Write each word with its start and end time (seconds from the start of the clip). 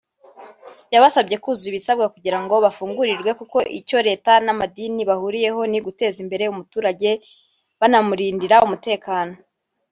yabasabye 0.93 1.35
kuzuza 1.43 1.67
ibisabwa 1.71 2.05
kugira 2.13 2.37
ngo 2.43 2.55
bafungurirwe 2.65 3.31
kuko 3.39 3.57
icyo 3.79 3.97
leta 4.07 4.31
n’amadini 4.45 5.01
bahuriyeho 5.09 5.61
ni 5.67 5.77
uguteza 5.81 6.17
imbere 6.25 6.43
umuturage 6.47 7.09
banamurindira 7.79 8.55
umutekano 8.67 9.33